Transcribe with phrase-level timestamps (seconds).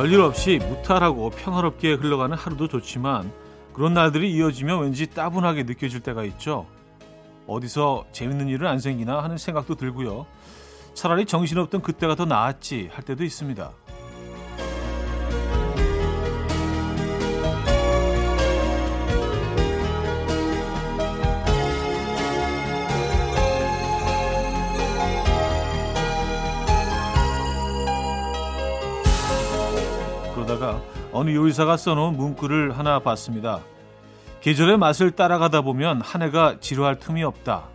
[0.00, 3.30] 별일 없이 무탈하고 평화롭게 흘러가는 하루도 좋지만
[3.74, 6.66] 그런 날들이 이어지면 왠지 따분하게 느껴질 때가 있죠.
[7.46, 10.24] 어디서 재밌는 일은 안 생기나 하는 생각도 들고요.
[10.94, 13.72] 차라리 정신없던 그때가 더 나았지 할 때도 있습니다.
[30.50, 30.82] 그러다가
[31.12, 33.60] 어느 요리사가 써놓은 문구를 하나 봤습니다.
[34.40, 37.68] 계절의 맛을 따라가다 보면 한 해가 지루할 틈이 없다.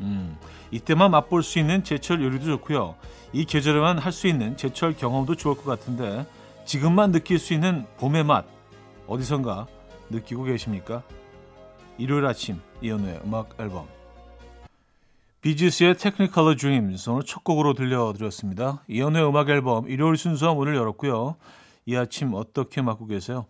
[0.00, 0.36] 음,
[0.70, 2.94] 이때만 맛볼 수 있는 제철 요리도 좋고요.
[3.32, 6.26] 이 계절에만 할 수 있는 제철 경험도 좋을 것 같은데
[6.64, 8.46] 지금만 느낄 수 있는 봄의 맛
[9.06, 9.66] 어디선가
[10.08, 11.02] 느끼고 계십니까?
[11.98, 13.86] 일요일 아침 이현우의 음악 앨범
[15.40, 18.82] 비지스의 Technicolor Dreams 오늘 첫 곡으로 들려드렸습니다.
[18.88, 21.36] 이현우의 음악 앨범 일요일 순서 문을 열었고요.
[21.88, 23.46] 이 아침 어떻게 맞고 계세요?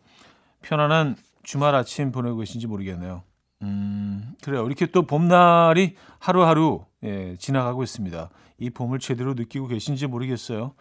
[0.63, 3.25] 편안한 주말 아침 보내고 계신지 모르겠네요.
[3.63, 4.65] 음, 그래요.
[4.65, 8.31] 이렇게 또 봄날이 하루하루 예, 지나가고 있습니다.
[8.59, 10.75] 이 봄을 제대로 느끼고 계신지 모르겠어요.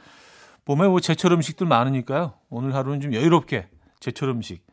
[0.65, 2.33] 봄에 뭐 제철 음식들 많으니까요.
[2.51, 4.63] 오늘 하루는 좀 여유롭게 제철 음식,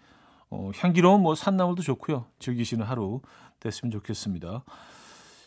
[0.50, 2.26] 어, 향기로운 뭐 산나물도 좋고요.
[2.38, 3.22] 즐기시는 하루
[3.60, 4.62] 됐으면 좋겠습니다.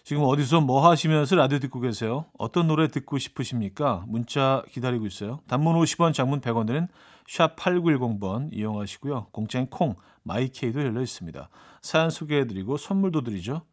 [0.08, 2.27] 지금 어디서 뭐 하시면서 라디오 듣고 계세요?
[2.38, 4.05] 어떤 노래 듣고 싶으십니까?
[4.08, 5.41] 문자 기다리고 있어요.
[5.50, 6.88] 단문 50원, 장문 100원 드는
[7.27, 9.28] 샵 8910번 이용하시고요.
[9.33, 11.50] 공짜인 콩, 마이케이도 열려 있습니다.
[11.81, 13.63] 사연 소개해드리고 선물도 드리죠.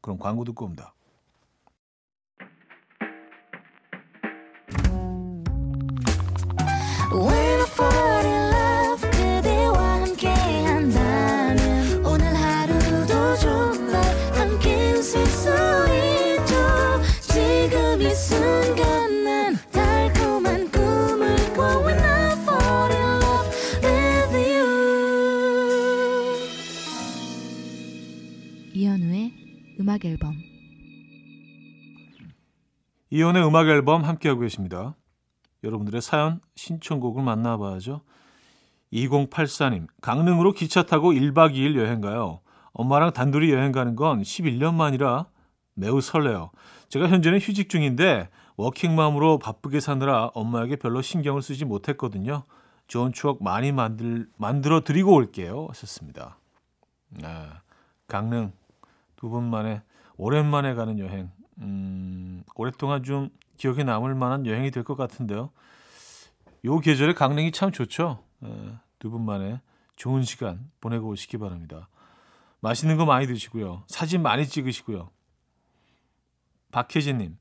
[0.00, 0.94] 그럼 광고 듣고 옵니다.
[29.86, 30.34] 음악 앨범
[33.10, 34.96] 이연의 음악 앨범 함께하고 계십니다.
[35.62, 38.00] 여러분들의 사연 신청곡을 만나봐야죠.
[38.92, 42.40] 2084님 강릉으로 기차 타고 1박 2일 여행 가요.
[42.72, 45.26] 엄마랑 단둘이 여행 가는 건 11년 만이라
[45.74, 46.50] 매우 설레요.
[46.88, 52.42] 제가 현재는 휴직 중인데 워킹맘으로 바쁘게 사느라 엄마에게 별로 신경을 쓰지 못했거든요.
[52.88, 55.68] 좋은 추억 많이 만들, 만들어 드리고 올게요.
[55.70, 56.40] 하셨습니다.
[57.22, 57.60] 아,
[58.08, 58.50] 강릉
[59.16, 59.82] 두번 만에
[60.16, 61.30] 오랜만에 가는 여행.
[61.58, 65.50] 음, 오랫동안 좀 기억에 남을 만한 여행이 될 것 같은데요.
[66.64, 68.22] 요 계절에 강릉이 참 좋죠.
[68.98, 69.60] 두 분 만에
[69.96, 71.88] 좋은 시간 보내고 오시기 바랍니다.
[72.60, 73.84] 맛있는 거 많이 드시고요.
[73.86, 75.10] 사진 많이 찍으시고요.
[76.72, 77.36] 박혜진님,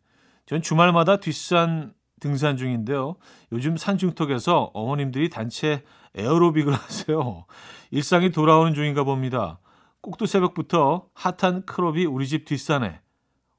[0.46, 3.16] 전 주말마다 뒷산 등산 중인데요.
[3.52, 5.84] 요즘 산중턱에서 어머님들이 단체
[6.16, 7.46] 에어로빅을 하세요.
[7.92, 9.60] 일상이 돌아오는 중인가 봅니다.
[10.06, 13.02] 꼭두 새벽부터 핫한 클럽이 우리 집 뒷산에.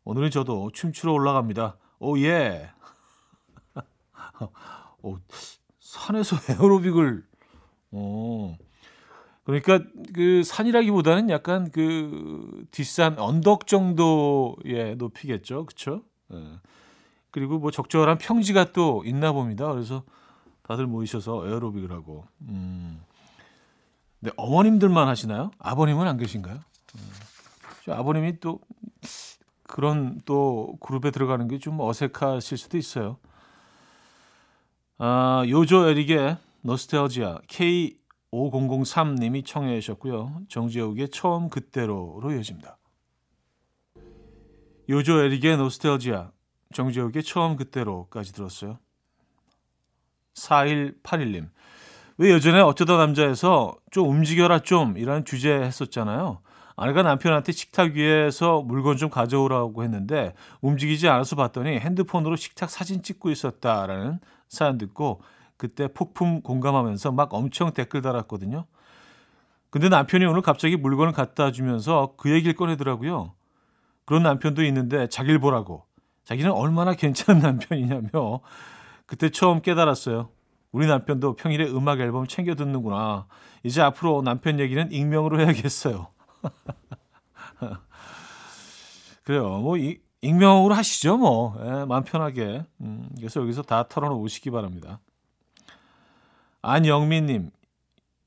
[0.05, 1.77] 오늘은 저도 춤추러 올라갑니다.
[1.99, 2.71] 오 예.
[5.03, 5.19] 오,
[5.81, 7.25] 산에서 에어로빅을
[7.91, 8.57] 어.
[9.43, 9.81] 그러니까
[10.15, 15.67] 그 산이라기보다는 약간 그 뒷산 언덕 정도의 높이겠죠.
[15.67, 16.05] 그렇죠?
[16.33, 16.61] 예.
[17.33, 19.73] 그리고 뭐 적절한 평지가 또 있나 봅니다.
[19.73, 20.05] 그래서
[20.63, 22.25] 다들 모이셔서 에어로빅을 하고.
[22.43, 23.03] 음.
[24.21, 25.51] 네, 어머님들만 하시나요?
[25.59, 26.59] 아버님은 안 계신가요?
[26.97, 28.61] 음, 아버님이 또
[29.65, 33.19] 그런 또 그룹에 들어가는 게 좀 어색하실 수도 있어요.
[34.99, 40.43] 아, 요조 에릭의 노스텔지아 K5003님이 청해 주셨고요.
[40.49, 42.79] 정지욱의 처음 그때로로 이어집니다.
[44.89, 46.31] 요조 에릭의 노스텔지아
[46.73, 48.79] 정지욱의 처음 그때로까지 들었어요.
[50.35, 51.51] 4181님
[52.19, 56.39] 왜 예전에 어쩌다 남자에서 좀 움직여라 좀 이라는 주제 했었잖아요.
[56.77, 63.31] 아내가 남편한테 식탁 위에서 물건 좀 가져오라고 했는데 움직이지 않아서 봤더니 핸드폰으로 식탁 사진 찍고
[63.31, 65.23] 있었다라는 사연 듣고
[65.57, 68.67] 그때 폭풍 공감하면서 막 엄청 댓글 달았거든요.
[69.71, 73.33] 근데 남편이 오늘 갑자기 물건을 갖다 주면서 그 얘기를 꺼내더라고요.
[74.05, 75.85] 그런 남편도 있는데 자기를 보라고.
[76.25, 78.41] 자기는 얼마나 괜찮은 남편이냐며
[79.07, 80.31] 그때 처음 깨달았어요.
[80.77, 83.27] 우리 남편도 평일에 음악 앨범 챙겨 듣는구나.
[83.63, 86.09] 이제 앞으로 남편 얘기는 익명으로 해야겠어요.
[89.25, 89.57] 그래요.
[89.61, 91.57] 뭐 이, 익명으로 하시죠, 뭐.
[91.65, 92.63] 예, 마음 편하게.
[92.83, 95.01] 음, 그래서 여기서 다 털어놓으시기 바랍니다.
[96.61, 97.53] 안영민님,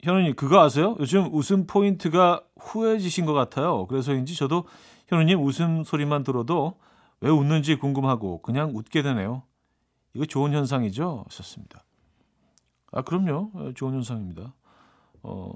[0.02, 0.96] 현우님 그거 아세요?
[1.00, 3.86] 요즘 웃음 포인트가 후해지신 것 같아요.
[3.86, 4.66] 그래서인지 저도
[5.06, 6.80] 현우님 웃음 소리만 들어도
[7.22, 9.44] 왜 웃는지 궁금하고 그냥 웃게 되네요.
[10.16, 11.26] 이거 좋은 현상이죠?
[11.28, 11.84] 하셨습니다.
[12.92, 13.52] 아, 그럼요.
[13.68, 14.54] 예, 좋은 현상입니다.
[15.24, 15.52] 어,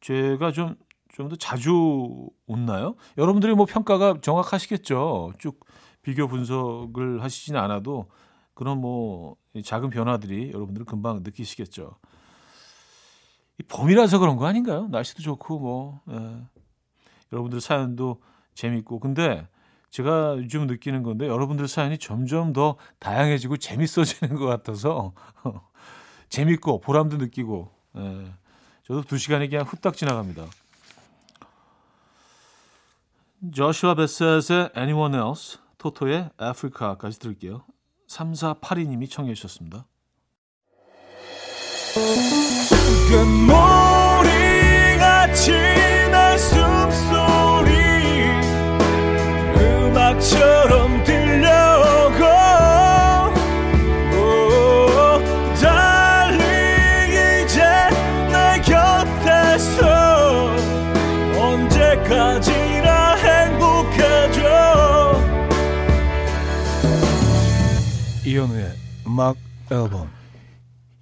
[0.00, 0.76] 제가 좀,
[1.10, 2.94] 좀 더 자주 웃나요?
[3.16, 5.32] 여러분들이 뭐 평가가 정확하시겠죠.
[5.38, 5.58] 쭉
[6.02, 8.08] 비교 분석을 하시지는 않아도
[8.54, 11.96] 그런 뭐 작은 변화들이 여러분들은 금방 느끼시겠죠.
[13.58, 14.86] 이 봄이라서 그런 거 아닌가요?
[14.88, 16.42] 날씨도 좋고 뭐 예.
[17.32, 18.20] 여러분들 사연도
[18.54, 19.48] 재밌고 근데
[19.90, 25.12] 제가 요즘 느끼는 건데 여러분들 사연이 점점 더 다양해지고 재밌어지는 것 같아서
[26.28, 28.32] 재밌고 보람도 느끼고 예.
[28.86, 30.46] 저도 두 시간이 그냥 후딱 지나갑니다.
[33.54, 37.64] 조슈아 베셋의 Anyone Else, 토토의 Africa까지 들을게요.
[38.08, 39.86] 3482님이 청해 주셨습니다.
[46.38, 47.74] 숨소리
[49.56, 50.77] 음악처럼
[68.38, 68.72] 이현우의
[69.08, 69.36] 음악
[69.72, 70.08] 앨범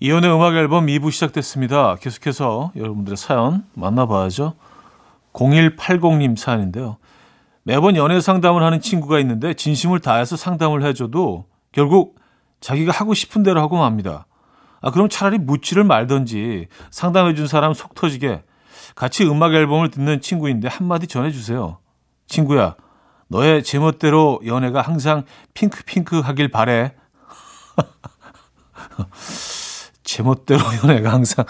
[0.00, 1.97] 이혼의 음악 앨범 2부 시작됐습니다.
[1.97, 4.55] 계속해서 여러분들의 사연 만나봐야죠.
[5.35, 6.97] 0180님 사연인데요.
[7.62, 12.19] 매번 연애 상담을 하는 친구가 있는데 진심을 다해서 상담을 해줘도 결국
[12.61, 14.27] 자기가 하고 싶은 대로 하고 맙니다.
[14.81, 18.44] 아, 그럼 차라리 묻지를 말던지 상담해준 사람 속 터지게
[18.94, 21.81] 같이 음악 앨범을 듣는 친구인데 한마디 전해주세요.
[22.29, 22.77] 친구야,
[23.29, 26.94] 너의 제멋대로 연애가 항상 핑크핑크 하길 바래.
[30.02, 31.44] 제멋대로 연애가 항상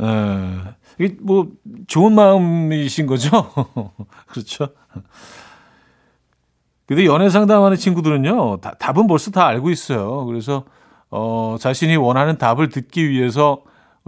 [0.00, 1.48] 에, 이게 뭐
[1.86, 3.50] 좋은 마음이신 거죠?
[4.28, 4.68] 그렇죠?
[6.86, 10.26] 근데 연애 상담하는 친구들은요, 다, 답은 벌써 다 알고 있어요.
[10.26, 10.64] 그래서
[11.10, 13.62] 어, 자신이 원하는 답을 듣기 위해서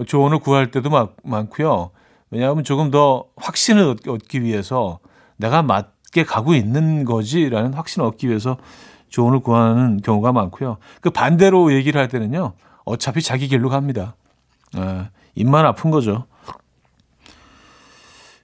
[0.06, 1.90] 조언을 구할 때도 많, 많고요.
[2.30, 4.98] 왜냐하면 조금 더 확신을 얻, 얻기 위해서
[5.36, 8.56] 내가 맞게 가고 있는 거지라는 확신을 얻기 위해서
[9.14, 10.78] 조언을 구하는 경우가 많고요.
[11.00, 14.16] 그 반대로 얘기를 할 때는요, 어차피 자기 길로 갑니다.
[14.76, 16.24] 에, 입만 아픈 거죠.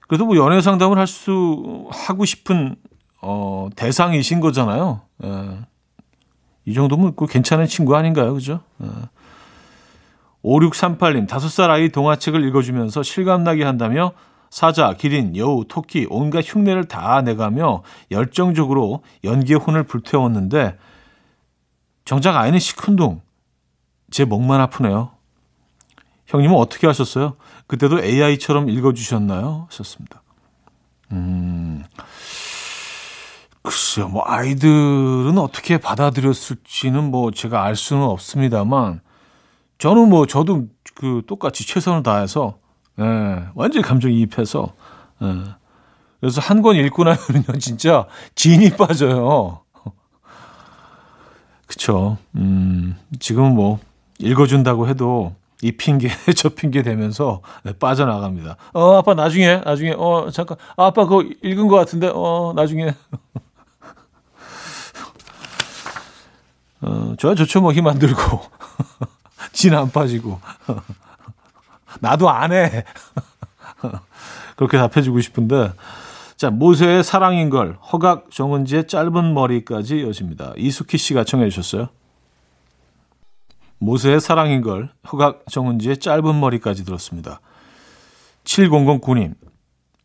[0.07, 2.77] 그래도 뭐 연애 상담을 할 수 하고 싶은
[3.21, 5.01] 어, 대상이신 거잖아요.
[5.25, 5.27] 에,
[6.63, 8.61] 이 정도면 그 괜찮은 친구 아닌가요, 그죠?
[8.81, 8.85] 에.
[10.41, 14.13] 5638님, 다섯 살 아이 동화책을 읽어주면서 실감나게 한다며
[14.51, 20.77] 사자, 기린, 여우, 토끼, 온갖 흉내를 다 내가며 열정적으로 연기의 혼을 불태웠는데
[22.03, 23.21] 정작 아이는 시큰둥.
[24.11, 25.11] 제 목만 아프네요.
[26.27, 27.37] 형님은 어떻게 하셨어요?
[27.67, 29.67] 그때도 AI처럼 읽어주셨나요?
[29.69, 30.21] 하셨습니다.
[31.13, 31.85] 음,
[33.61, 38.99] 글쎄요, 뭐, 아이들은 어떻게 받아들였을지는 뭐, 제가 알 수는 없습니다만,
[39.77, 42.60] 저는 뭐, 저도 그 똑같이 최선을 다해서,
[42.99, 44.73] 예, 완전히 감정이입해서,
[45.23, 45.35] 예.
[46.19, 48.05] 그래서 한 권 읽고 나면요, 진짜
[48.35, 49.61] 진이 빠져요.
[51.67, 52.17] 그쵸.
[52.35, 53.79] 음, 지금은 뭐,
[54.19, 55.33] 읽어준다고 해도
[55.63, 57.41] 이 핑계 저 핑계 대면서
[57.79, 58.57] 빠져나갑니다.
[58.73, 62.93] 어 아빠 나중에 나중에 어 잠깐 아, 아빠 그거 읽은 것 같은데 어 나중에
[66.81, 68.19] 어 저야 좋죠 뭐 힘 안 들고
[69.53, 70.39] 진 안 빠지고
[71.99, 72.83] 나도 안 해.
[74.55, 75.73] 그렇게 답해주고 싶은데
[76.37, 80.53] 자 모세의 사랑인 걸 허각 정은지의 짧은 머리까지 여집니다.
[80.57, 81.89] 이수키 씨가 청해 주셨어요.
[83.79, 87.41] 모세의 사랑인 걸 허각 정은지의 짧은 머리까지 들었습니다.
[88.43, 89.35] 7009님.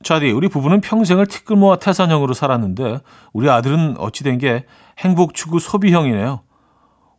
[0.03, 3.01] 차디, 우리 부부는 평생을 티끌모아 태산형으로 살았는데
[3.33, 4.65] 우리 아들은 어찌된 게
[4.99, 6.41] 행복 추구 소비형이네요.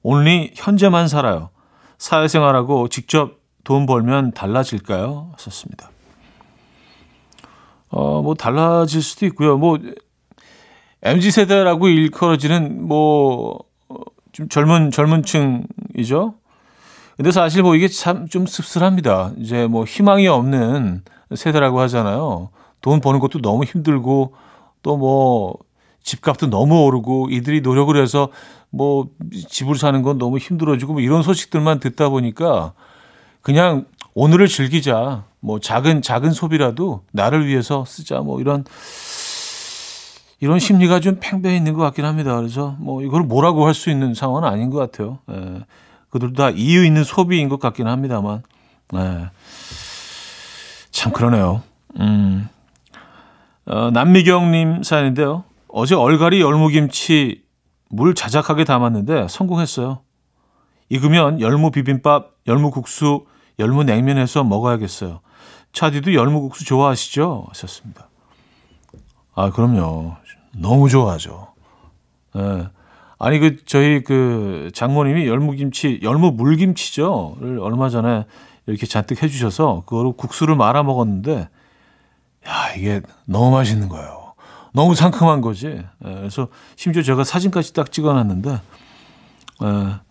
[0.03, 1.49] 온리 현재만 살아요.
[1.97, 3.36] 사회생활하고 직접
[3.67, 5.33] 돈 벌면 달라질까요?
[5.37, 5.91] 썼습니다.
[7.89, 9.57] 어, 뭐 달라질 수도 있고요.
[9.57, 9.77] 뭐
[11.03, 13.59] MZ 세대라고 일컬어지는 뭐
[14.31, 16.35] 좀 젊은 젊은 층이죠.
[17.17, 19.31] 근데 사실 뭐 이게 참 좀 씁쓸합니다.
[19.39, 21.01] 이제 뭐 희망이 없는
[21.35, 22.49] 세대라고 하잖아요.
[22.81, 24.35] 돈 버는 것도 너무 힘들고
[24.83, 25.55] 또 뭐
[26.03, 28.29] 집값도 너무 오르고 이들이 노력을 해서
[28.69, 29.09] 뭐
[29.49, 32.73] 집을 사는 건 너무 힘들어지고 뭐 이런 소식들만 듣다 보니까
[33.47, 35.23] 그냥 오늘을 즐기자.
[35.39, 38.19] 뭐 작은 작은 소비라도 나를 위해서 쓰자.
[38.19, 38.65] 뭐 이런
[40.41, 42.35] 이런 심리가 좀 팽배해 있는 것 같긴 합니다.
[42.35, 45.19] 그래서 뭐 이걸 뭐라고 할 수 있는 상황은 아닌 것 같아요.
[45.31, 45.61] 예.
[46.09, 48.43] 그들도 다 이유 있는 소비인 것 같긴 합니다만.
[48.95, 49.29] 예.
[50.91, 51.63] 참 그러네요.
[52.01, 52.49] 음.
[53.65, 55.45] 어, 남미경님 사연인데요.
[55.69, 57.43] 어제 얼갈이 열무김치
[57.91, 60.01] 물 자작하게 담았는데 성공했어요.
[60.89, 63.25] 익으면 열무 비빔밥, 열무 국수,
[63.59, 65.21] 열무 냉면해서 먹어야겠어요.
[65.73, 67.45] 차디도 열무국수 좋아하시죠?
[67.49, 68.09] 하셨습니다.
[69.35, 70.15] 아, 그럼요.
[70.55, 71.47] 너무 좋아하죠.
[72.35, 72.69] 예.
[73.19, 78.25] 아니, 그, 저희 그 장모님이 열무김치, 열무 물김치죠?를 얼마 전에
[78.67, 81.49] 이렇게 잔뜩 해주셔서 그거로 국수를 말아 먹었는데,
[82.47, 84.33] 야, 이게 너무 맛있는 거예요.
[84.73, 85.67] 너무 상큼한 거지.
[85.67, 88.51] 예, 그래서 심지어 제가 사진까지 딱 찍어놨는데,
[89.63, 90.06] 예,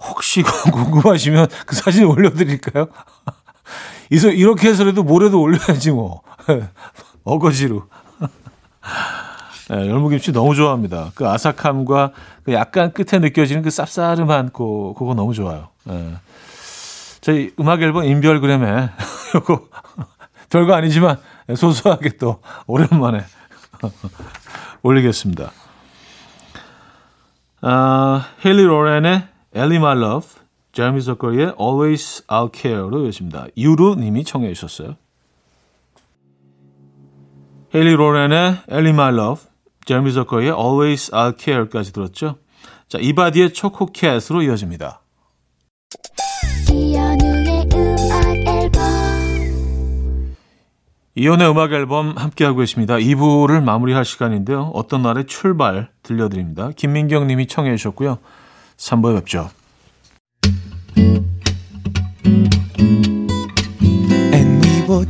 [0.00, 0.42] 혹시
[0.72, 2.88] 궁금하시면 그 사진 올려드릴까요?
[4.10, 6.22] 이렇게 해서라도 모레도 올려야지 뭐.
[7.24, 7.84] 어거지로.
[9.68, 11.12] 네, 열무김치 너무 좋아합니다.
[11.14, 15.68] 그 아삭함과 그 약간 끝에 느껴지는 그 쌉싸름한 그, 그거 너무 좋아요.
[15.84, 16.14] 네.
[17.20, 18.90] 저희 음악 앨범 인별그램에
[19.34, 19.68] 요거
[20.48, 21.18] 별거 아니지만
[21.54, 23.22] 소소하게 또 오랜만에
[24.82, 25.52] 올리겠습니다.
[27.62, 30.26] 아, 헨리 로렌의 엘리 마 러브,
[30.70, 33.46] 제르미 서커리의 Always I'll Care로 여십니다.
[33.56, 34.94] 유루 님이 청해 주셨어요.
[37.74, 39.42] 헨리 로렌의 엘리 마 러브,
[39.86, 42.36] 제르미 서커리의 Always I'll Care까지 들었죠.
[42.86, 45.00] 자, 이바디의 초코캣으로 이어집니다.
[46.72, 50.36] 이연우의 음악 앨범
[51.16, 52.94] 이연의 음악 앨범 함께하고 계십니다.
[52.94, 54.70] 2부를 마무리할 시간인데요.
[54.74, 56.70] 어떤 날의 출발 들려드립니다.
[56.76, 58.18] 김민경 님이 청해 주셨고요.
[58.80, 59.50] 3부에 뵙죠.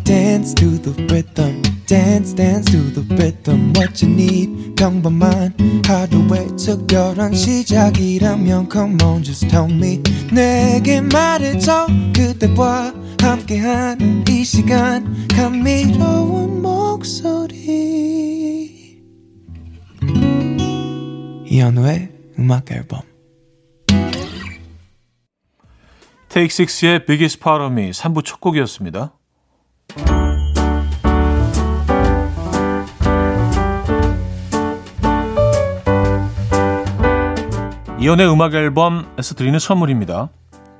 [0.04, 1.62] Dance to the rhythm.
[1.90, 5.52] dance dance to the rhythm what you need 평범한
[5.84, 10.00] 하루의 특별한 시작이라면 come on just tell me
[10.32, 17.56] 내게 말해줘 그대와 함께한 이 시간 감미로운 목소리
[21.46, 21.60] 이
[26.30, 29.12] 테이크 6의 Biggest Part of Me 3부 첫 곡이었습니다.
[37.98, 40.28] 이현우의 음악 앨범에서 드리는 선물입니다.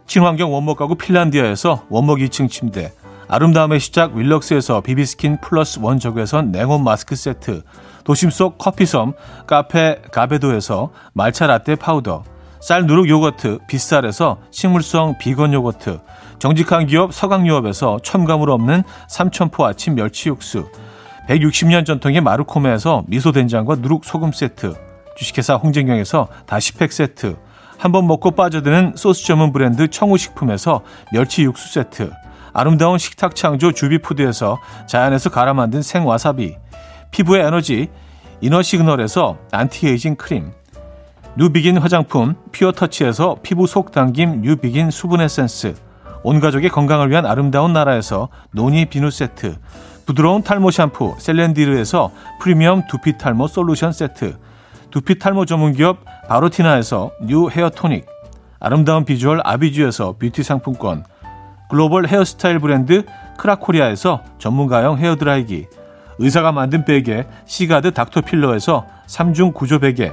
[0.06, 2.92] 친환경 원목 가구 핀란디아에서 원목 2층 침대,
[3.26, 7.64] 아름다움의 시작 윌럭스에서 비비스킨 플러스 원 적외선 냉온 마스크 세트,
[8.04, 9.14] 도심 속 커피섬
[9.48, 12.22] 카페 가베도에서 말차 라떼 파우더,
[12.60, 16.00] 쌀 누룩 요거트 빗살에서 식물성 비건 요거트,
[16.38, 20.66] 정직한 기업 서강유업에서 첨가물 없는 삼천포 아침 멸치 육수,
[21.28, 24.74] 160년 전통의 마루코메에서 미소된장과 누룩 소금 세트,
[25.16, 27.36] 주식회사 홍진경에서 다시팩 세트,
[27.78, 32.10] 한 번 먹고 빠져드는 소스 전문 브랜드 청우식품에서 멸치 육수 세트,
[32.52, 36.56] 아름다운 식탁 창조 주비푸드에서 자연에서 갈아 만든 생와사비,
[37.10, 37.88] 피부의 에너지
[38.42, 40.52] 이너시그널에서 안티에이징 크림,
[41.36, 45.74] 뉴비긴 화장품 피어터치에서 피부 속 당김 뉴비긴 수분 에센스,
[46.24, 49.56] 온 가족의 건강을 위한 아름다운 나라에서 노니 비누 세트,
[50.06, 52.10] 부드러운 탈모 샴푸 셀렌디르에서
[52.40, 54.36] 프리미엄 두피 탈모 솔루션 세트,
[54.90, 58.06] 두피 탈모 전문 기업 바로티나에서 뉴 헤어 토닉,
[58.58, 61.04] 아름다운 비주얼 아비주에서 뷰티 상품권,
[61.70, 63.04] 글로벌 헤어스타일 브랜드
[63.38, 65.68] 크라코리아에서 전문가용 헤어드라이기,
[66.18, 70.12] 의사가 만든 베개 시가드 닥터필러에서 3중 구조 베개,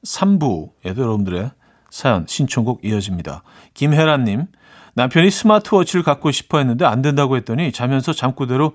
[0.07, 1.51] 음, 3부에도 여러분들의
[1.89, 3.43] 사연, 신청곡 이어집니다.
[3.73, 4.47] 김혜란님,
[4.95, 8.73] 남편이 스마트워치를 갖고 싶어 했는데 안 된다고 했더니 자면서 잠꼬대로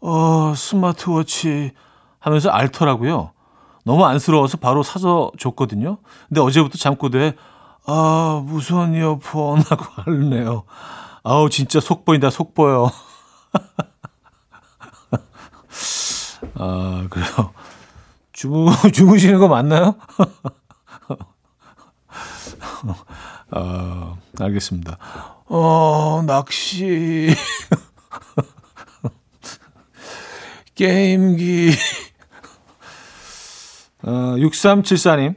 [0.00, 1.72] 어, 스마트워치
[2.18, 3.32] 하면서 앓더라고요.
[3.84, 5.98] 너무 안쓰러워서 바로 사서 줬거든요.
[6.28, 7.34] 근데 어제부터 잠꼬대
[7.86, 10.64] 아, 무선 이어폰 하고 앓네요.
[11.24, 12.90] 아우, 진짜 속 보인다, 속 보여.
[16.54, 17.52] 아, 그래요.
[18.32, 19.94] 주무, 주무시는 거 맞나요?
[23.52, 24.98] 어, 알겠습니다.
[25.46, 27.28] 어, 낚시.
[30.74, 31.70] 게임기.
[34.04, 35.34] 어, 6374님.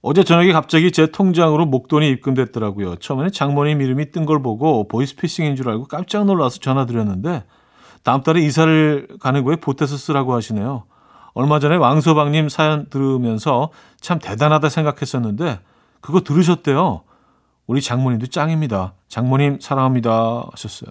[0.00, 2.96] 어제 저녁에 갑자기 제 통장으로 목돈이 입금됐더라고요.
[2.96, 7.44] 처음에는 장모님 이름이 뜬 걸 보고 보이스피싱인 줄 알고 깜짝 놀라서 전화드렸는데
[8.04, 10.84] 다음 달에 이사를 가는 거에 보태서 쓰라고 하시네요.
[11.34, 15.58] 얼마 전에 왕소방님 사연 들으면서 참 대단하다 생각했었는데
[16.00, 17.02] 그거 들으셨대요.
[17.66, 18.94] 우리 장모님도 짱입니다.
[19.08, 20.90] 장모님 사랑합니다 하셨어요.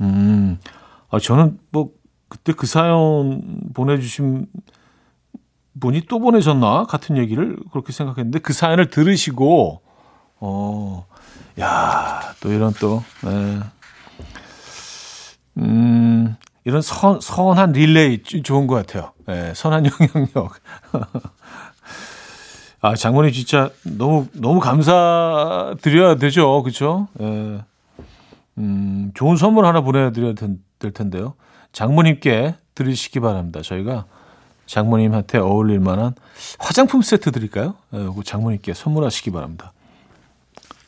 [0.00, 0.58] 음,
[1.10, 1.90] 아, 저는 뭐
[2.28, 4.46] 그때 그 사연 보내주신
[5.80, 9.82] 분이 또 보내셨나 같은 얘기를 그렇게 생각했는데 그 사연을 들으시고
[10.40, 11.06] 어,
[11.60, 13.60] 야, 또 이런 또 네.
[15.58, 19.12] 음, 이런 선, 선한 릴레이 좋은 것 같아요.
[19.26, 20.52] 네, 선한 영향력.
[22.80, 26.62] 아, 장모님 진짜 너무, 너무 감사드려야 되죠.
[26.62, 27.08] 그쵸?
[27.20, 27.64] 예.
[28.58, 31.34] 음, 좋은 선물 하나 보내드려야 될 텐데요.
[31.72, 33.60] 장모님께 드리시기 바랍니다.
[33.62, 34.06] 저희가
[34.66, 36.14] 장모님한테 어울릴 만한
[36.58, 37.74] 화장품 세트 드릴까요?
[37.94, 39.72] 예, 장모님께 선물하시기 바랍니다.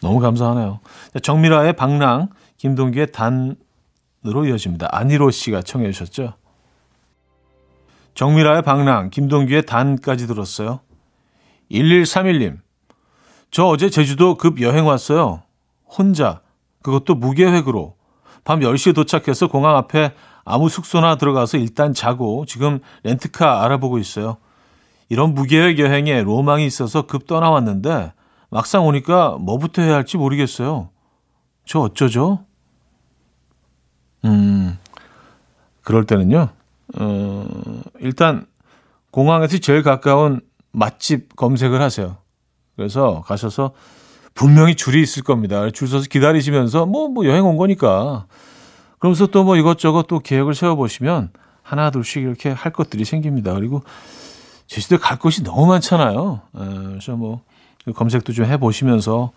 [0.00, 0.80] 너무 감사하네요.
[1.22, 4.88] 정미라의 방랑, 김동기의 단으로 이어집니다.
[4.92, 6.34] 안희로 씨가 청해 주셨죠?
[8.14, 10.80] 정미라의 방랑, 김동기의 단까지 들었어요.
[11.70, 12.58] 1131님.
[13.50, 15.42] 저 어제 제주도 급 여행 왔어요.
[15.86, 16.40] 혼자.
[16.82, 17.94] 그것도 무계획으로.
[18.44, 20.12] 밤 10시에 도착해서 공항 앞에
[20.44, 24.38] 아무 숙소나 들어가서 일단 자고 지금 렌트카 알아보고 있어요.
[25.10, 28.12] 이런 무계획 여행에 로망이 있어서 급 떠나왔는데
[28.50, 30.90] 막상 오니까 뭐부터 해야 할지 모르겠어요.
[31.66, 32.44] 저 어쩌죠?
[34.24, 34.78] 음,
[35.82, 36.48] 그럴 때는요,
[36.98, 37.46] 어,
[38.00, 38.46] 일단
[39.10, 40.40] 공항에서 제일 가까운
[40.78, 42.16] 맛집 검색을 하세요.
[42.76, 43.72] 그래서 가셔서
[44.34, 45.68] 분명히 줄이 있을 겁니다.
[45.70, 48.26] 줄 서서 기다리시면서 뭐, 뭐 여행 온 거니까.
[48.98, 51.30] 그러면서 또 뭐 이것저것 또 계획을 세워보시면
[51.62, 53.52] 하나, 둘씩 이렇게 할 것들이 생깁니다.
[53.54, 53.82] 그리고
[54.68, 56.40] 제주도에 갈 곳이 너무 많잖아요.
[56.52, 57.42] 그래서 뭐
[57.94, 59.32] 검색도 좀 해보시면서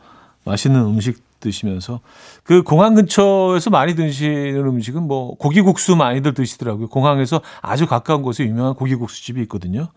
[0.46, 2.00] 맛있는 음식 드시면서
[2.44, 6.88] 그 공항 근처에서 많이 드시는 음식은 뭐 고기국수 많이들 드시더라고요.
[6.88, 9.88] 공항에서 아주 가까운 곳에 유명한 고기국수 집이 있거든요.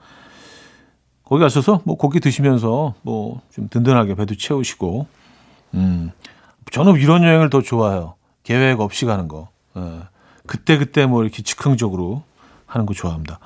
[1.24, 5.06] 거기 가셔서 뭐 고기 드시면서 뭐 좀 든든하게 배도 채우시고
[5.74, 6.10] 음
[6.72, 8.14] 저는 이런 여행을 더 좋아해요.
[8.42, 9.48] 계획 없이 가는 거.
[9.76, 10.00] 예.
[10.46, 12.22] 그때 그때 뭐 이렇게 즉흥적으로
[12.66, 13.38] 하는 거 좋아합니다.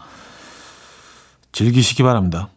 [1.53, 2.49] 즐기시기 바랍니다.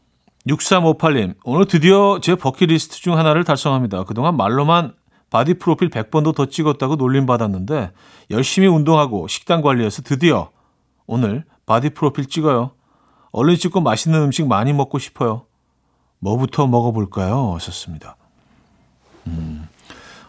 [0.47, 4.03] 6358님, 오늘 드디어 제 버킷리스트 중 하나를 달성합니다.
[4.05, 4.93] 그동안 말로만
[5.29, 7.91] 바디 프로필 100번도 더 찍었다고 놀림 받았는데
[8.31, 10.49] 열심히 운동하고 식단 관리해서 드디어
[11.05, 12.71] 오늘 바디 프로필 찍어요.
[13.31, 15.45] 얼른 찍고 맛있는 음식 많이 먹고 싶어요.
[16.19, 17.53] 뭐부터 먹어볼까요?
[17.55, 18.15] 하셨습니다.
[19.27, 19.67] 음,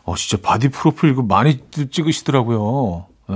[0.05, 3.07] 어, 진짜 바디 프로필 이거 많이 찍으시더라고요.
[3.31, 3.35] 예.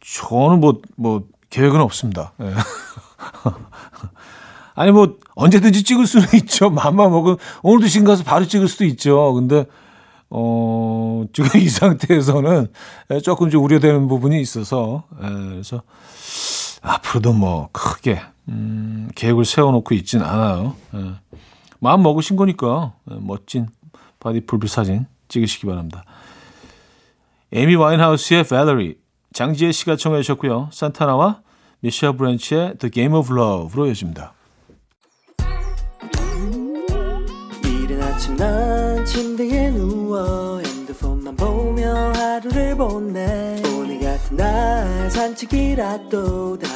[0.00, 2.32] 저는 뭐, 뭐, 계획은 없습니다.
[2.40, 2.54] 예.
[4.74, 6.70] 아니, 뭐, 언제든지 찍을 수는 있죠.
[6.70, 9.34] 맘만 먹으면, 오늘도 지금 가서 바로 찍을 수도 있죠.
[9.34, 9.66] 근데,
[10.30, 12.68] 어, 지금 이 상태에서는
[13.22, 15.82] 조금 좀 우려되는 부분이 있어서, 예, 그래서,
[16.82, 20.74] 앞으로도 뭐 크게 음, 계획을 세워놓고 있진 않아요.
[20.94, 21.14] 예.
[21.80, 23.68] 마음 먹으신 거니까 예, 멋진
[24.20, 26.04] 바디 프로필 사진 찍으시기 바랍니다.
[27.52, 28.96] 에미 와인하우스의 Valerie,
[29.32, 30.68] 장지혜 씨가 청해 주셨고요.
[30.72, 31.40] 산타나와
[31.80, 34.32] 미셸 브랜치의 The Game of Love로 이어집니다.
[37.64, 43.47] 이른 아침 난 침대에 누워 핸드폰만 보며 하루를 보내
[44.30, 46.68] 날 산책이라도 다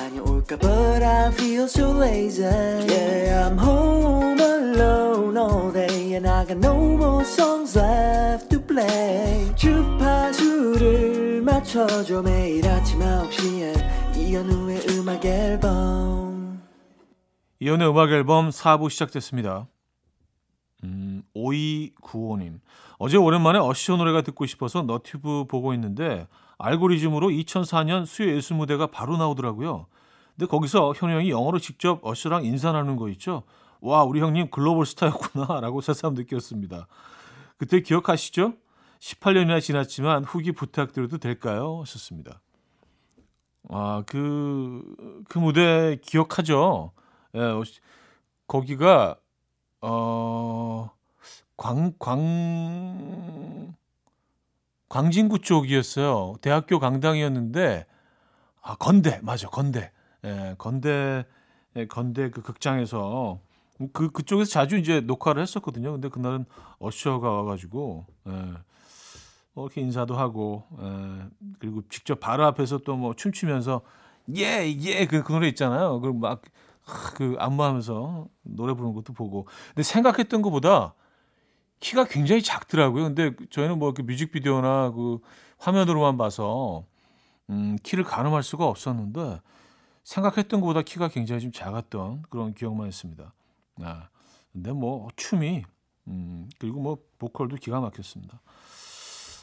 [0.43, 2.45] 볼까 But I feel so lazy.
[2.45, 9.55] Yeah I'm home alone all day And I got no more songs left to play.
[9.57, 16.63] 주파수를 맞춰줘 매일 아침 9시에 이현우의 음악 앨범.
[17.61, 19.67] 이현우의 음악 앨범 4부 시작됐습니다.
[20.85, 22.61] 음, 5295님.
[22.99, 26.27] 어제 오랜만에 어시오 노래가 듣고 싶어서 너튜브 보고 있는데
[26.63, 29.87] 알고리즘으로 2004년 수요 예술 무대가 바로 나오더라고요.
[30.37, 33.43] 근데 거기서 현우 형이 영어로 직접 어시랑 인사 나누는 거 있죠?
[33.81, 35.59] 와, 우리 형님 글로벌 스타였구나.
[35.61, 36.87] 라고 새삼 느꼈습니다.
[37.59, 38.55] 그때 기억하시죠?
[39.01, 41.81] 18년이나 지났지만 후기 부탁드려도 될까요?
[41.81, 42.41] 하셨습니다.
[43.69, 46.93] 아, 그, 그 무대 기억하죠?
[47.35, 47.41] 예,
[48.47, 49.17] 거기가,
[49.81, 50.91] 어,
[51.57, 53.75] 광, 광,
[54.93, 56.35] 광진구 쪽이었어요.
[56.43, 57.87] 대학교 강당이었는데,
[58.61, 59.91] 아, 건대, 맞아, 건대.
[60.23, 61.25] 예, 건대에
[61.77, 63.41] 예, 건대 그 극장에서
[63.95, 65.93] 그 그쪽에서 자주 이제 녹화를 했었거든요.
[65.93, 66.45] 근데 그날은
[66.79, 68.33] 어셔가 와가지고 예,
[69.55, 71.25] 뭐 이렇게 인사도 하고 예,
[71.59, 73.81] 그리고 직접 바로 앞에서 또 뭐 춤추면서
[74.37, 76.03] 예예그 그 노래 있잖아요.
[76.03, 79.47] 그막그 안무하면서 노래 부르는 것도 보고.
[79.69, 80.93] 근데 생각했던 것보다
[81.83, 83.05] 키가 굉장히 작더라고요.
[83.05, 85.19] 근데 저희는 뭐 이렇게 뮤직비디오나 그
[85.59, 86.85] 화면으로만 봐서
[87.51, 89.41] 음, 키를 가늠할 수가 없었는데
[90.05, 93.35] 생각했던 것보다 키가 굉장히 좀 작았던 그런 기억만 있습니다.
[93.83, 94.09] 아,
[94.53, 95.65] 근데 뭐 춤이
[96.07, 98.41] 음, 그리고 뭐 보컬도 기가 막혔습니다.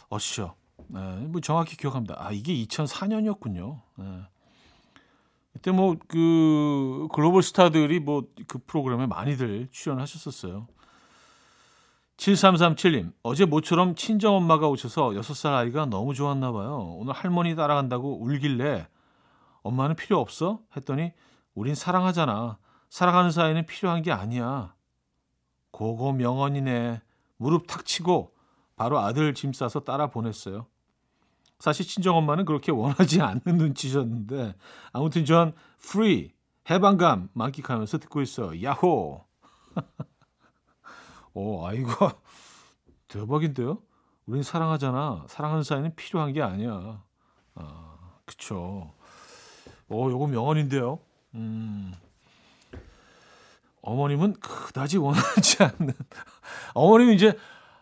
[0.10, 0.56] 어시죠.
[0.88, 2.16] 네, 뭐 정확히 기억합니다.
[2.18, 3.82] 아 이게 2004년이었군요.
[3.98, 4.22] 네.
[5.54, 10.68] 그때 뭐 그 글로벌 스타들이 뭐 그 프로그램에 많이들 출연하셨었어요.
[12.20, 16.96] 7337님, 어제 모처럼 친정엄마가 오셔서 6살 아이가 너무 좋았나 봐요.
[16.98, 18.88] 오늘 할머니 따라간다고 울길래
[19.64, 20.60] 엄마는 필요 없어?
[20.76, 21.14] 했더니
[21.56, 22.58] 우린 사랑하잖아.
[22.90, 24.76] 사랑하는 사이는 필요한 게 아니야.
[25.72, 27.02] 고고 명언이네.
[27.38, 28.34] 무릎 탁 치고
[28.76, 30.68] 바로 아들 짐 싸서 따라 보냈어요.
[31.58, 34.56] 사실 친정엄마는 그렇게 원하지 않는 눈치셨는데
[34.92, 36.34] 아무튼 전 free
[36.70, 38.62] 해방감 만끽하면서 듣고 있어.
[38.62, 39.24] 야호.
[41.34, 42.16] 오, 아이가
[43.08, 43.80] 대박인데요.
[44.26, 45.26] 우린 사랑하잖아.
[45.28, 47.04] 사랑하는 사이는 필요한 게 아니야.
[47.56, 48.94] 아, 그쵸.
[49.88, 51.00] 오, 요거 명언인데요.
[51.36, 51.94] 음.
[53.82, 55.94] 어머님은 그다지 원하지 않는.
[56.74, 57.38] 어머님은 이제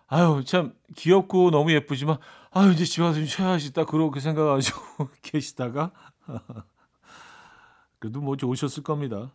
[0.08, 2.18] 아유 참 귀엽고 너무 예쁘지만
[2.52, 5.92] 아유 이제 집에 쉬어야지 딱 그렇게 생각하시고 계시다가
[8.00, 9.34] 그래도 뭐 좋으셨을 겁니다.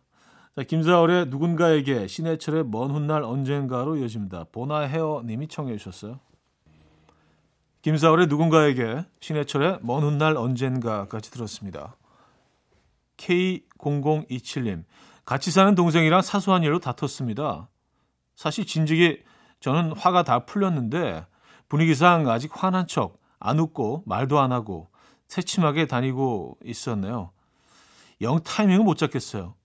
[0.55, 4.45] 자 김사월의 누군가에게 신해철의 먼 훗날 언젠가로 이어집니다.
[4.51, 6.19] 보나 헤어님이 청해 주셨어요.
[7.81, 11.95] 김사월의 누군가에게 신해철의 먼 훗날 언젠가까지 들었습니다.
[13.17, 14.83] K0027님
[15.25, 17.69] 같이 사는 동생이랑 사소한 일로 다퉜습니다.
[18.35, 19.23] 사실 진즉에
[19.59, 21.25] 저는 화가 다 풀렸는데
[21.67, 24.89] 분위기상 아직 화난 척 안 웃고 말도 안 하고
[25.27, 27.31] 새침하게 다니고 있었네요.
[28.21, 29.55] 영 타이밍을 못 잡겠어요.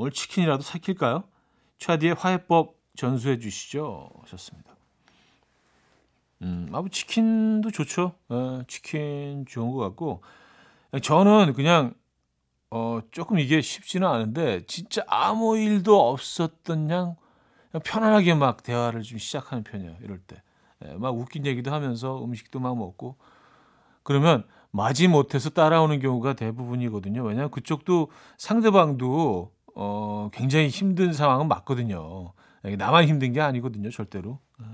[0.00, 1.24] 오늘 치킨이라도 삭힐까요?
[1.78, 4.08] 차디의 화해법 전수해 주시죠.
[4.22, 4.76] 하셨습니다.
[6.42, 8.12] 음, 아무 치킨도 좋죠.
[8.30, 10.22] 에, 치킨 좋은 것 같고
[11.02, 11.94] 저는 그냥
[12.70, 17.16] 어, 조금 이게 쉽지는 않은데, 진짜 아무 일도 없었던 양,
[17.82, 20.40] 편안하게 막 대화를 좀 시작하는 편이에요, 이럴 때.
[20.84, 23.16] 예, 막 웃긴 얘기도 하면서 음식도 막 먹고.
[24.04, 27.24] 그러면 마지 못해서 따라오는 경우가 대부분이거든요.
[27.24, 32.32] 왜냐하면 그쪽도 상대방도 어, 굉장히 힘든 상황은 맞거든요.
[32.76, 34.40] 나만 힘든 게 아니거든요, 절대로.
[34.60, 34.64] 예.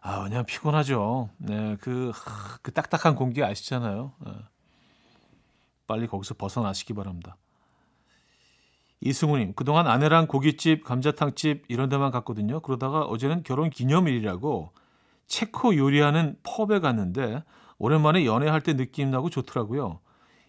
[0.00, 1.28] 아, 그냥 피곤하죠.
[1.36, 2.10] 네, 그,
[2.62, 4.12] 그 딱딱한 공기 아시잖아요.
[4.24, 4.32] 네.
[5.86, 7.36] 빨리 거기서 벗어나시기 바랍니다.
[9.02, 12.60] 이승우님, 그동안 아내랑 고깃집, 감자탕집 이런 데만 갔거든요.
[12.60, 14.72] 그러다가 어제는 결혼 기념일이라고
[15.26, 17.44] 체코 요리하는 펍에 갔는데
[17.76, 20.00] 오랜만에 연애할 때 느낌 나고 좋더라고요.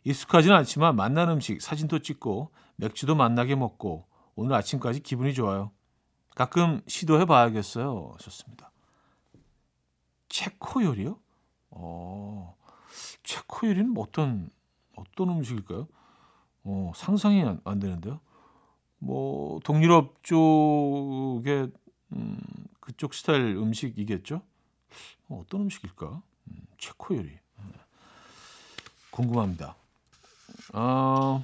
[0.04, 5.72] 익숙하지는 않지만 만난 음식 사진도 찍고 맥주도 만나게 먹고 오늘 아침까지 기분이 좋아요.
[6.36, 8.14] 가끔 시도해 봐야겠어요.
[8.14, 8.72] 하셨습니다.
[10.30, 11.20] 체코 요리요?
[11.72, 12.56] 어,
[13.24, 14.50] 체코 요리는 어떤
[14.96, 15.88] 어떤 음식일까요?
[16.64, 18.20] 어, 상상이 안, 안 되는데요.
[19.00, 21.72] 뭐 동유럽 쪽의
[22.14, 22.40] 음,
[22.80, 24.42] 그쪽 스타일 음식이겠죠.
[25.28, 26.22] 어, 어떤 음식일까?
[26.48, 27.30] 음, 체코 요리.
[27.30, 27.40] 네.
[29.12, 29.76] 궁금합니다.
[30.74, 31.44] 어,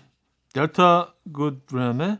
[0.53, 2.19] 델타 굿램의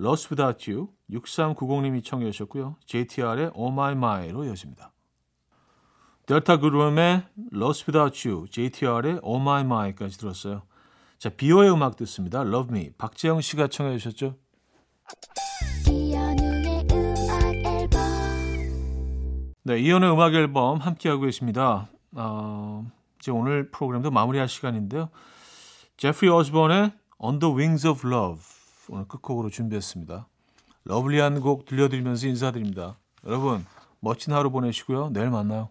[0.00, 2.76] Lost Without You 6390님이 청해 주셨고요.
[2.86, 4.92] JTR의 Oh My My로 이어집니다.
[6.26, 10.62] 델타 굿램의 Lost Without You, JTR의 Oh My My까지 들었어요.
[11.18, 12.40] 자, 비오의 음악 듣습니다.
[12.40, 12.90] Love Me.
[12.96, 14.36] 박재영 씨가 청해 주셨죠?
[19.64, 21.88] 네, 이연의 음악 앨범 함께하고 계십니다.
[22.12, 25.10] 어, 이제 오늘 프로그램도 마무리할 시간인데요.
[25.96, 28.42] 제프리 어스본의 On the Wings of Love
[28.88, 30.26] 오늘 끝곡으로 준비했습니다.
[30.84, 32.98] 러블리한 곡 들려드리면서 인사드립니다.
[33.24, 33.64] 여러분
[34.00, 35.10] 멋진 하루 보내시고요.
[35.10, 35.68] 내일 만나요.